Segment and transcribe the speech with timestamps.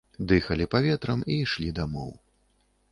[0.29, 2.11] Дыхалі паветрам і ішлі дамоў.